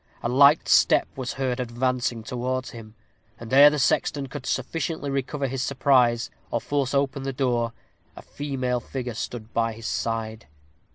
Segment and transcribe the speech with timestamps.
[0.23, 2.95] A light step was heard advancing towards him;
[3.39, 7.71] and ere the sexton could sufficiently recover his surprise, or force open the door,
[8.15, 10.47] a female figure stood by his side.